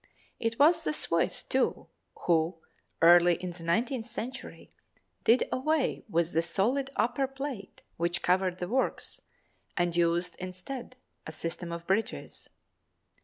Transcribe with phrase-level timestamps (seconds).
[0.39, 1.85] It was the Swiss, too,
[2.21, 2.55] who,
[3.03, 4.71] early in the nineteenth century,
[5.25, 9.21] did away with the solid upper plate which covered the works
[9.77, 10.95] and used, instead,
[11.27, 12.49] a system of bridges.